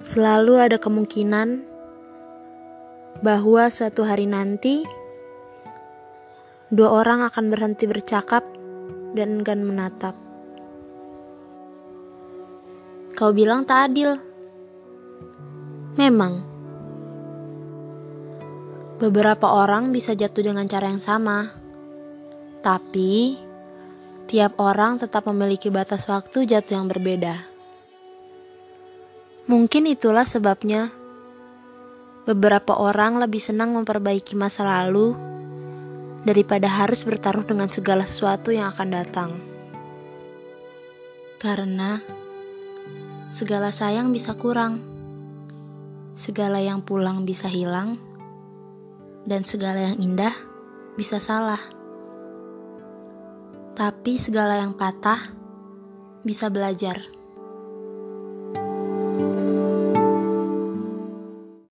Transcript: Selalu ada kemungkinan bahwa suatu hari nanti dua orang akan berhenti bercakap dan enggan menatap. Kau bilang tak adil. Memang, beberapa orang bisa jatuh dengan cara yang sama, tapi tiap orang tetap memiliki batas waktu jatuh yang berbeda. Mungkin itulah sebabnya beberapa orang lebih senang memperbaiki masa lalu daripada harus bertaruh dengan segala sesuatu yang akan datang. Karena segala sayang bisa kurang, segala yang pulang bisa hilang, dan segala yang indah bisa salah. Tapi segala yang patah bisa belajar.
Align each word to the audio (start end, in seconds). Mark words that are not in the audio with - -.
Selalu 0.00 0.56
ada 0.56 0.80
kemungkinan 0.80 1.60
bahwa 3.20 3.68
suatu 3.68 4.00
hari 4.00 4.24
nanti 4.24 4.80
dua 6.72 7.04
orang 7.04 7.20
akan 7.28 7.52
berhenti 7.52 7.84
bercakap 7.84 8.40
dan 9.12 9.44
enggan 9.44 9.60
menatap. 9.60 10.16
Kau 13.12 13.36
bilang 13.36 13.68
tak 13.68 13.92
adil. 13.92 14.16
Memang, 16.00 16.40
beberapa 19.04 19.52
orang 19.52 19.92
bisa 19.92 20.16
jatuh 20.16 20.48
dengan 20.48 20.64
cara 20.64 20.88
yang 20.88 21.02
sama, 21.02 21.52
tapi 22.64 23.36
tiap 24.32 24.56
orang 24.56 24.96
tetap 24.96 25.28
memiliki 25.28 25.68
batas 25.68 26.08
waktu 26.08 26.48
jatuh 26.48 26.80
yang 26.80 26.88
berbeda. 26.88 27.49
Mungkin 29.50 29.90
itulah 29.90 30.22
sebabnya 30.22 30.94
beberapa 32.22 32.78
orang 32.78 33.18
lebih 33.18 33.42
senang 33.42 33.74
memperbaiki 33.74 34.38
masa 34.38 34.62
lalu 34.62 35.18
daripada 36.22 36.70
harus 36.70 37.02
bertaruh 37.02 37.42
dengan 37.42 37.66
segala 37.66 38.06
sesuatu 38.06 38.54
yang 38.54 38.70
akan 38.70 38.88
datang. 38.94 39.30
Karena 41.42 41.98
segala 43.34 43.74
sayang 43.74 44.14
bisa 44.14 44.38
kurang, 44.38 44.86
segala 46.14 46.62
yang 46.62 46.86
pulang 46.86 47.26
bisa 47.26 47.50
hilang, 47.50 47.98
dan 49.26 49.42
segala 49.42 49.90
yang 49.90 49.98
indah 49.98 50.34
bisa 50.94 51.18
salah. 51.18 51.58
Tapi 53.74 54.14
segala 54.14 54.62
yang 54.62 54.78
patah 54.78 55.34
bisa 56.22 56.46
belajar. 56.46 57.18